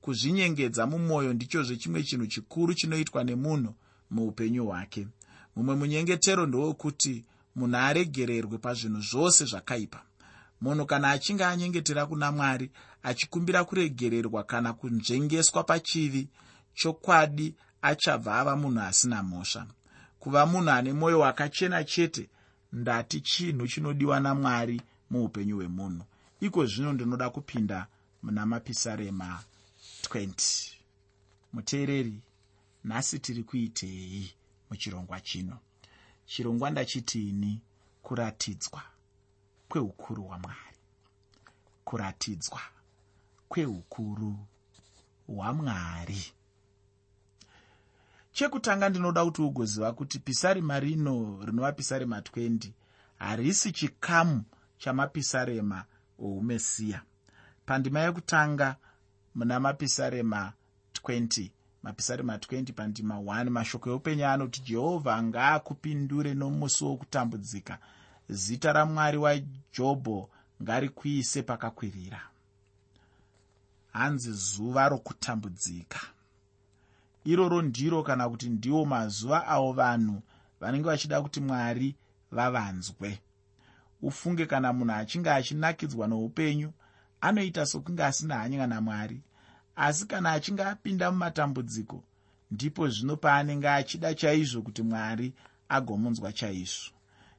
Kuzvinyengedza 0.00 0.86
mumwoyo 0.86 1.32
ndichozve 1.32 1.76
chimwe 1.76 2.02
chinhu 2.02 2.26
chikuru 2.26 2.74
chinoitwa 2.74 3.24
nemunhu 3.24 3.74
muupenyu 4.10 4.66
hwake. 4.66 5.08
Mumwe 5.56 5.74
munyengetero 5.76 6.46
ndewekuti 6.46 7.24
munhu 7.56 7.76
aregererwe 7.76 8.58
pazvinhu 8.58 9.00
zvose 9.00 9.44
zvakaipa. 9.44 10.02
Munhu 10.60 10.86
kana 10.86 11.10
achinge 11.10 11.44
anyengetera 11.44 12.06
kuna 12.06 12.32
mwari 12.32 12.70
achikumbira 13.02 13.64
kuregererwa 13.64 14.44
kana 14.44 14.72
kunzvengeswa 14.72 15.64
pachivi 15.64 16.28
chokwadi 16.74 17.54
achabva 17.82 18.38
ava 18.38 18.56
munhu 18.56 18.80
asina 18.80 19.22
mhosva. 19.22 19.66
Kuva 20.18 20.46
munhu 20.46 20.70
ane 20.70 20.92
mwoyo 20.92 21.20
wakachena 21.20 21.84
chete 21.84 22.28
ndati 22.72 23.20
chinhu 23.20 23.66
chinodiwa 23.68 24.20
namwari 24.20 24.82
muupenyu 25.10 25.56
hwemunhu. 25.56 26.04
Iko 26.40 26.66
zvino 26.66 26.92
ndinoda 26.92 27.30
kupinda 27.30 27.86
muna 28.22 28.46
mapisarema 28.46 29.42
20 30.02 30.70
muteereri 31.52 32.20
nhasi 32.84 33.18
tiri 33.18 33.42
kuitei 33.44 34.32
muchirongwa 34.70 35.20
chino? 35.20 35.58
Chirongwa 36.26 36.70
ndachitini 36.70 37.60
kuratidzwa 38.02 38.82
kweukuru 39.68 40.22
hwamwari. 40.24 40.76
Kuratidzwa 41.84 42.60
kweukuru 43.48 44.38
hwamwari 45.26 46.32
chekutanga 48.32 48.88
ndinoda 48.88 49.24
kuti 49.24 49.42
ugoziva 49.42 49.92
kuti 49.92 50.18
pisarema 50.18 50.80
rino 50.80 51.40
rinova 51.44 51.72
pisarema 51.72 52.20
20 52.20 52.70
harisi 53.18 53.72
chikamu 53.72 54.42
chamapisarema 54.78 55.84
oumesiya. 56.18 57.02
Pandima 57.66 58.00
yekutanga 58.00 58.76
muna 59.34 59.60
mapisarema 59.60 60.52
20 61.04 61.50
mapisarema 61.82 62.36
20 62.36 62.72
pandima 62.72 63.14
1 63.14 63.50
mashoko 63.50 63.90
eupenyu 63.90 64.26
anoti 64.26 64.62
jehovha 64.62 65.22
ngaakupindure 65.22 66.34
nomusi 66.34 66.84
wokutambudzika. 66.84 67.78
Zita 68.28 68.72
ramwari 68.72 69.18
wajobho 69.18 70.30
ngarikuise 70.62 71.42
pakakwirira. 71.42 72.20
Hanzi 73.92 74.32
zuva 74.32 74.88
rokutambudzika 74.88 76.00
iroro 77.24 77.62
ndiro 77.62 78.02
kana 78.02 78.28
kuti 78.28 78.48
ndiwo 78.48 78.84
mazuva 78.84 79.46
avo 79.46 79.72
vanhu 79.72 80.22
vanenge 80.60 80.88
vachida 80.88 81.22
kuti 81.22 81.40
mwari 81.40 81.96
vavanzwe. 82.30 83.20
Ufunge 84.02 84.46
kana 84.46 84.72
munhu 84.72 84.92
achinge 84.94 85.30
achinakidzwa 85.30 86.06
noupenyu 86.08 86.72
anoita 87.20 87.66
sokunge 87.66 88.04
asina 88.04 88.34
hanya 88.38 88.66
namwari 88.66 89.22
asi 89.76 90.06
kana 90.06 90.32
achinge 90.32 90.62
apinda 90.62 91.10
mumatambudziko 91.10 92.04
ndipo 92.50 92.88
zvino 92.88 93.16
paanenge 93.16 93.68
achida 93.68 94.14
chaizvo 94.14 94.62
kuti 94.62 94.82
mwari 94.82 95.32
agomunzwa 95.68 96.32
chaizvo. 96.32 96.92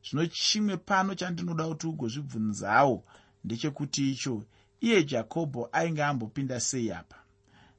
Zvino 0.06 0.26
chimwe 0.26 0.78
pano 0.78 1.16
chandinoda 1.16 1.68
kuti 1.68 1.88
ugozvibvunzawo 1.88 3.04
ndechekuti 3.44 4.12
icho 4.12 4.44
iye 4.82 5.04
jakobho 5.04 5.70
ainge 5.72 6.04
ambopinda 6.04 6.60
sei 6.60 6.92
apa? 6.92 7.16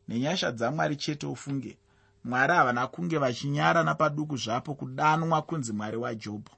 Nenyasha 0.08 0.52
dzamwari 0.52 0.96
chete 0.96 1.26
ufunge 1.26 1.78
mwari 2.24 2.52
havana 2.52 2.86
kunge 2.86 3.18
vachinyara 3.18 3.82
napaduku 3.84 4.36
zvapo 4.36 4.74
kudanwa 4.74 5.42
kunzi 5.42 5.72
mwari 5.72 5.96
wajobho 5.96 6.52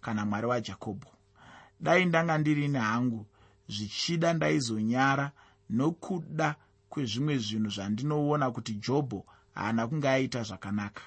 kana 0.00 0.26
mwari 0.26 0.46
wajakobho. 0.46 1.10
Dai 1.80 2.04
ndanga 2.04 2.38
ndiri 2.38 2.68
nehangu 2.68 3.26
zvichida 3.68 4.32
ndaizonyara 4.32 5.30
nokuda 5.70 6.54
kwezvimwe 6.88 7.38
zvinhu 7.38 7.70
zvandinoona 7.70 8.50
kuti 8.50 8.74
jobho 8.74 9.24
haana 9.54 9.86
kunge 9.88 10.08
aita 10.08 10.42
zvakanaka. 10.42 11.02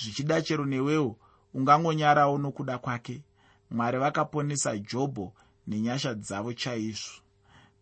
Zvichida 0.00 0.42
chero 0.42 0.64
newewo 0.66 1.16
ungangonyarawo 1.54 2.38
nokuda 2.38 2.78
kwake. 2.78 3.22
Mwari 3.70 3.98
vakaponesa 3.98 4.78
jobho 4.78 5.32
nenyasha 5.66 6.14
dzavo 6.14 6.52
chaizvo. 6.52 7.20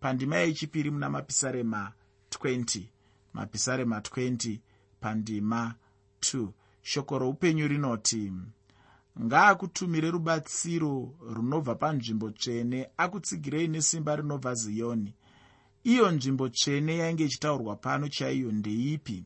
Pandima 0.00 0.37
yechipiri 0.37 0.90
muna 0.90 1.11
mapisarema 1.11 1.92
20 2.31 2.83
mapisarema 3.33 3.98
20 3.98 4.59
pandima 5.01 5.75
2 6.21 6.49
shoko 6.83 7.19
roupenyu 7.19 7.69
rinoti 7.69 8.33
ngaakutumire 9.25 10.11
rubatsiro 10.11 11.15
runobva 11.35 11.75
panzvimbo 11.75 12.31
tsvene 12.31 12.79
akutsigirei 12.97 13.69
nesimba 13.69 14.17
rinobva 14.17 14.55
ziyoni. 14.55 15.15
Iyo 15.93 16.11
nzvimbo 16.11 16.49
tsvene 16.49 16.93
yainge 17.01 17.25
ichitaurwa 17.25 17.77
pano 17.77 18.09
chaiyo 18.09 18.53
ndeipi? 18.53 19.25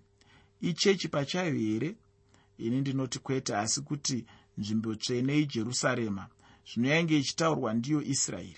Ichechi 0.61 1.09
pachayo 1.09 1.55
here? 1.55 1.97
Ini 2.59 2.81
ndinoti 2.81 3.19
kwete 3.19 3.57
asi 3.57 3.81
kuti 3.81 4.27
nzvimbo 4.59 4.95
tsvene 4.95 5.39
ijerusarema 5.39 6.25
zvino 6.69 6.89
yainge 6.89 7.19
ichitaurwa 7.19 7.75
ndiyo 7.75 8.03
israeri. 8.03 8.57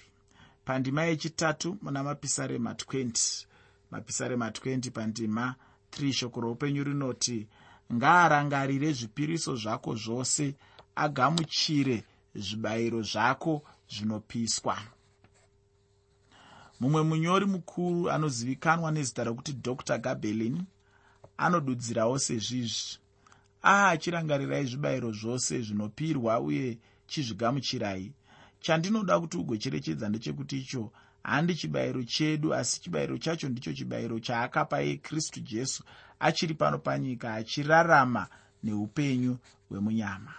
Pandima 0.64 1.02
yechitatu 1.04 1.78
muna 1.82 2.02
mapisarema 2.02 2.72
20 2.72 3.46
mapisarema 3.90 4.48
20 4.50 4.90
pandima 4.90 5.54
3 5.92 6.12
shoko 6.12 6.40
roupenyu 6.40 6.84
rinoti 6.84 7.48
ngaarangarire 7.94 8.92
zvipiriso 8.92 9.56
zvako 9.56 9.94
zvose 9.96 10.54
agamuchire 10.94 12.04
zvibayiro 12.34 13.02
zvako 13.02 13.62
zvinopiswa. 13.88 14.78
Mumwe 16.80 17.02
munyori 17.02 17.46
mukuru 17.46 18.10
anozivikanwa 18.10 18.90
nezita 18.92 19.24
rokuti 19.24 19.52
dr 19.52 19.98
gabelin 19.98 20.64
anodudzirawo 21.36 22.18
sezvizvi. 22.18 22.98
Aachirangarirai 23.64 24.66
zvibayiro 24.66 25.12
zvose 25.12 25.62
zvinopirwa 25.62 26.40
uye 26.40 26.78
chizvigamuchirai. 27.06 28.12
Chandinoda 28.60 29.20
kuti 29.20 29.36
ugocherechedza 29.36 30.08
ndechekuti 30.08 30.58
icho 30.58 30.92
handi 31.22 31.54
chibayiro 31.54 32.02
chedu 32.02 32.54
asi 32.54 32.80
chibayiro 32.80 33.18
chacho 33.18 33.48
ndicho 33.48 33.72
chibayiro 33.72 34.20
chaakapa 34.20 34.80
yekristu 34.80 35.40
jesu 35.40 35.84
achiri 36.20 36.54
pano 36.54 36.78
panyika 36.78 37.34
achirarama 37.34 38.26
neupenyu 38.62 39.38
hwemunyama. 39.68 40.34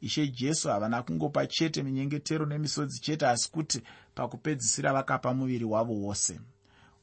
Ishe 0.00 0.28
jesu 0.28 0.68
havana 0.68 1.02
kungopa 1.02 1.46
chete 1.46 1.82
minyengetero 1.82 2.46
nemisodzi 2.46 3.00
chete 3.00 3.26
asi 3.26 3.50
kuti 3.52 3.82
pakupedzisira 4.14 4.92
vakapa 4.92 5.34
muviri 5.34 5.64
wavo 5.64 5.92
wose. 5.94 6.40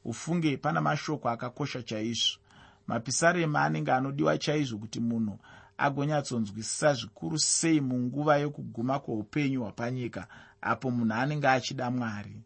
Ufunge 0.04 0.56
pana 0.56 0.80
mashoko 0.80 1.28
akakosha 1.28 1.82
chaizvo. 1.82 2.38
Mapisarema 2.86 3.62
anenge 3.64 3.92
anodiwa 3.92 4.38
chaizvo 4.38 4.78
kuti 4.78 5.00
munhu 5.00 5.38
agonyatsonzwisisa 5.78 6.94
zvikuru 6.94 7.38
sei 7.38 7.80
munguva 7.80 8.36
yokuguma 8.36 8.98
kweupenyu 8.98 9.62
hwapanyika 9.62 10.26
apo 10.60 10.90
munhu 10.90 11.14
anenge 11.14 11.48
achida 11.48 11.90
mwari 11.90 12.36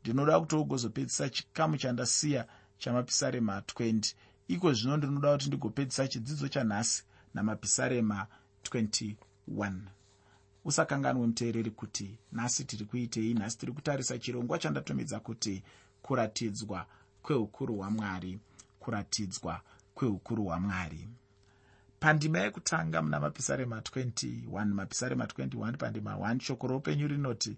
ndinoda 0.00 0.40
kuti 0.40 0.54
ugozopedzisa 0.56 1.28
chikamu 1.28 1.76
chandasiya 1.76 2.46
chamapisarema 2.78 3.60
20 3.60 4.14
iko 4.48 4.72
zvino 4.72 4.96
ndinoda 4.96 5.32
kuti 5.32 5.48
ndigopedzisa 5.48 6.08
chidzidzo 6.08 6.48
chanhasi 6.48 7.04
namapisarema 7.34 8.26
21 8.64 9.72
usakanganwe 10.64 11.26
muteereri 11.26 11.70
kuti 11.70 12.18
nhasi 12.32 12.64
tiri 12.64 12.84
kuitei 12.84 13.34
nhasi 13.34 13.58
tiri 13.58 13.72
kutarisa 13.72 14.18
chirongwa 14.18 14.58
chandatomedza 14.58 15.20
kuti 15.20 15.62
kuratidzwa 16.02 16.86
kweukuru 17.22 17.76
hwamwari 17.76 18.38
kuratidzwa 18.80 19.60
kweukuru 19.94 20.44
hwamwari. 20.44 21.08
Pandima 22.00 22.38
yekutanga 22.38 23.02
muna 23.02 23.20
mapisarema 23.20 23.80
21 23.80 24.64
mapisarema 24.64 25.24
21 25.24 25.76
pandima 25.76 26.14
1 26.14 26.40
shoko 26.40 26.66
roupenyu 26.66 27.08
rinoti 27.08 27.56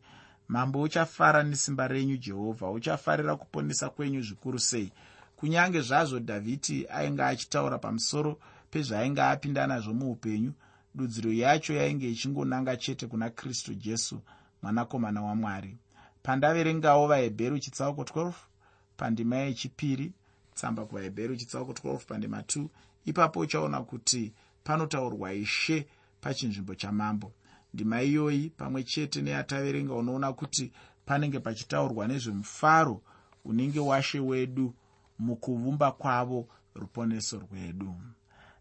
mambo 0.49 0.83
uchafara 0.83 1.43
nesimba 1.43 1.89
renyu 1.89 2.17
jehovha 2.17 2.71
uchafarira 2.71 3.37
kuponesa 3.37 3.91
kwenyu 3.91 4.23
zvikuru 4.23 4.59
sei? 4.59 4.93
Kunyange 5.37 5.81
zvazvo 5.81 6.19
dhavhidi 6.19 6.87
ainge 6.89 7.23
achitaura 7.23 7.79
pamusoro 7.79 8.39
pezvaainge 8.71 9.23
apinda 9.23 9.67
nazvo 9.67 9.95
muupenyu 9.95 10.53
dudziro 10.95 11.33
yacho 11.33 11.73
yainge 11.75 12.11
ichingonanga 12.11 12.77
chete 12.77 13.07
kuna 13.07 13.31
kristu 13.31 13.75
jesu 13.75 14.21
mwanakomana 14.63 15.23
wamwari. 15.23 15.77
Pandaverengawo 16.23 17.07
vahebheru 17.07 17.59
chitsauko 17.59 18.03
12 18.03 18.33
pandima 18.97 19.37
yechipiri 19.37 20.13
tsamba 20.55 20.85
kuvahebheru 20.87 21.37
chitsauko 21.37 21.73
12 21.73 21.99
pandima 21.99 22.41
2 22.41 22.67
ipapo 23.05 23.41
uchaona 23.41 23.81
kuti 23.83 24.33
panotaurwa 24.65 25.33
ishe 25.33 25.87
pachinzvimbo 26.21 26.75
chamambo 26.75 27.33
ndima 27.75 28.03
iyoyi 28.03 28.51
pamwe 28.51 28.83
chete 28.85 29.23
neyataverenga 29.23 29.95
unoona 29.95 30.33
kuti 30.33 30.73
panenge 31.07 31.41
pachitaurwa 31.41 32.09
nezvemufaro 32.09 33.03
unenge 33.45 33.81
washe 33.81 34.21
wedu 34.21 34.75
mukuvumba 35.19 35.93
kwavo 35.93 36.49
ruponeso 36.75 37.39
rwedu. 37.39 37.95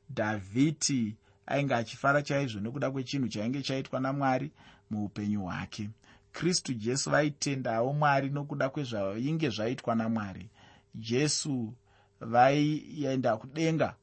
Dhavhidi 0.10 1.16
ainge 1.46 1.76
achifara 1.76 2.22
chaizvo 2.22 2.60
nekuda 2.60 2.92
kwechinhu 2.92 3.28
chainge 3.28 3.62
chaitwa 3.62 4.00
namwari 4.00 4.52
muupenyu 4.90 5.42
hwake. 5.42 5.90
Kristu 6.32 6.74
jesu 6.74 7.10
vaitendawo 7.10 7.94
mwari 7.94 8.30
nokuda 8.30 8.70
kwezvainge 8.70 9.50
zvaitwa 9.50 9.96
namwari. 9.96 10.50
Jesu 10.96 11.74
vaienda 12.22 13.38
kudenga 13.38 13.96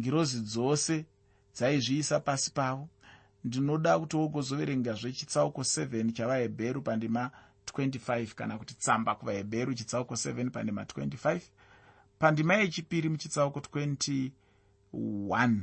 ngirozi 0.00 0.40
dzose 0.40 1.04
dzaizviisa 1.54 2.20
pasi 2.20 2.50
pavo 2.52 2.88
ndinoda 3.46 3.98
kuti 3.98 4.16
wogozoverengazve 4.16 5.12
chitsauko 5.12 5.60
7 5.62 6.12
chavahebheru 6.12 6.82
pandima 6.82 7.30
25 7.66 8.26
kana 8.34 8.58
kuti 8.58 8.74
tsamba 8.74 9.14
kuvahebheru 9.14 9.74
chitsauko 9.74 10.14
7 10.14 10.50
pandima 10.50 10.82
25 10.82 11.40
pandima 12.18 12.54
yechipiri 12.54 13.08
muchitsauko 13.08 13.60
21 13.60 15.58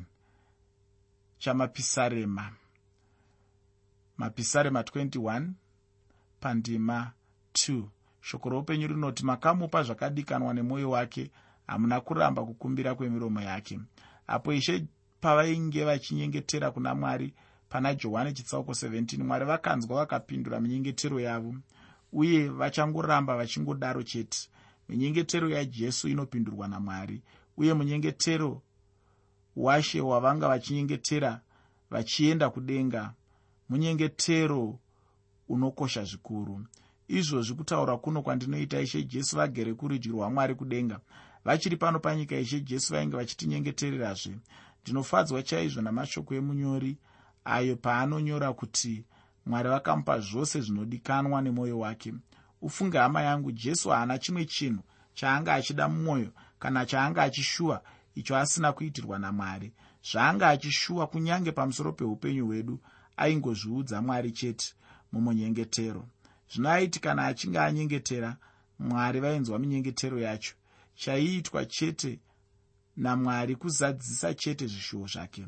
chamapisarema. 1.37 2.51
Mapisarema 4.17 4.81
21 4.81 5.47
pandima 6.39 7.11
2 7.53 7.83
shoko 8.21 8.49
roupenyu 8.49 8.87
rinoti 8.87 9.25
makamupa 9.25 9.83
zvakadikanwa 9.83 10.53
nemwoyo 10.53 10.89
wake 10.89 11.31
hamuna 11.67 12.01
kuramba 12.01 12.45
kukumbira 12.45 12.95
kwemiromo 12.95 13.41
yake. 13.41 13.79
Apo 14.27 14.53
ishe 14.53 14.85
pavainge 15.21 15.85
vachinyengetera 15.85 16.71
kuna 16.71 16.95
mwari 16.95 17.33
pana 17.73 17.95
johani 17.95 18.33
chitsauko 18.33 18.71
17 18.71 19.23
mwari 19.23 19.45
vakanzwa 19.45 19.95
vakapindura 19.97 20.59
minyengetero 20.59 21.19
yavo 21.19 21.55
uye 22.12 22.49
vachangoramba 22.49 23.38
vachingodaro 23.38 24.03
chete. 24.03 24.49
Minyengetero 24.89 25.49
yajesu 25.49 26.07
inopindurwa 26.07 26.67
namwari 26.67 27.21
uye 27.57 27.73
munyengetero 27.73 28.62
washe 29.55 30.01
wavanga 30.01 30.47
vachinyengetera 30.47 31.41
vachienda 31.89 32.49
kudenga 32.49 33.13
munyengetero 33.69 34.79
unokosha 35.49 36.03
zvikuru. 36.03 36.65
Izvozvi 37.07 37.53
kutaura 37.55 37.97
kuno 37.97 38.21
kwandinoita 38.21 38.81
ishe 38.81 39.03
jesu 39.03 39.36
vagere 39.38 39.73
kurudyi 39.73 40.12
rwamwari 40.12 40.55
kudenga 40.55 40.99
vachiri 41.45 41.77
pano 41.77 41.99
panyika 41.99 42.36
ishe 42.38 42.59
jesu 42.59 42.93
vainge 42.93 43.17
vachitinyengetererazve 43.17 44.38
ndinofadzwa 44.83 45.43
chaizvo 45.43 45.81
namashoko 45.81 46.36
emunyori 46.36 46.97
ayo 47.45 47.75
paanonyora 47.75 48.53
kuti 48.53 49.06
mwari 49.45 49.69
vakamupa 49.69 50.19
zvose 50.19 50.62
zvinodikanwa 50.62 51.41
nemwoyo 51.41 51.79
wake. 51.79 52.13
Ufunge 52.62 52.97
hama 52.97 53.21
yangu 53.21 53.51
jesu 53.51 53.89
haana 53.89 54.19
chimwe 54.19 54.45
chinhu 54.45 54.84
chaanga 55.13 55.53
achida 55.53 55.88
mumwoyo 55.89 56.32
kana 56.60 56.86
chaanga 56.86 57.23
achishuwa 57.23 57.84
icho 58.15 58.38
asina 58.38 58.73
kuitirwa 58.73 59.19
namwari. 59.19 59.73
Zvaanga 60.12 60.49
achishuwa 60.49 61.08
kunyange 61.08 61.51
pamusoro 61.51 61.93
peupenyu 61.93 62.45
hwedu 62.45 62.79
aingozviudza 63.17 64.01
mwari 64.01 64.32
chete 64.32 64.73
mumunyengetero. 65.12 66.08
Zvino 66.51 66.69
aiti 66.69 66.99
kana 66.99 67.25
achinge 67.25 67.60
anyengetera 67.60 68.38
mwari 68.79 69.19
vainzwa 69.19 69.60
minyengetero 69.60 70.19
yacho. 70.19 70.56
Chaiitwa 70.95 71.65
chete 71.65 72.19
namwari 72.97 73.56
kuzadzisa 73.56 74.34
chete 74.34 74.67
zvishuwo 74.67 75.08
zvake 75.08 75.45